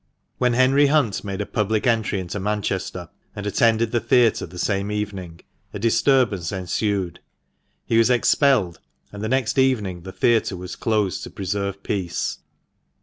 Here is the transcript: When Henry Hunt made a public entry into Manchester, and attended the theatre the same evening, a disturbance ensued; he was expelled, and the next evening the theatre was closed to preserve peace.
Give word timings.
When 0.39 0.53
Henry 0.53 0.87
Hunt 0.87 1.23
made 1.23 1.41
a 1.41 1.45
public 1.45 1.85
entry 1.85 2.19
into 2.19 2.39
Manchester, 2.39 3.09
and 3.35 3.45
attended 3.45 3.91
the 3.91 3.99
theatre 3.99 4.47
the 4.47 4.57
same 4.57 4.89
evening, 4.91 5.41
a 5.75 5.77
disturbance 5.77 6.51
ensued; 6.51 7.19
he 7.85 7.99
was 7.99 8.09
expelled, 8.09 8.79
and 9.13 9.23
the 9.23 9.29
next 9.29 9.59
evening 9.59 10.01
the 10.01 10.11
theatre 10.11 10.57
was 10.57 10.75
closed 10.75 11.21
to 11.21 11.29
preserve 11.29 11.83
peace. 11.83 12.39